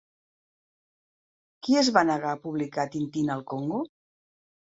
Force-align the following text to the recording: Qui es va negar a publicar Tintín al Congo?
Qui 1.67 1.77
es 1.81 1.91
va 1.97 2.03
negar 2.11 2.31
a 2.37 2.39
publicar 2.47 2.87
Tintín 2.97 3.29
al 3.35 3.45
Congo? 3.53 3.83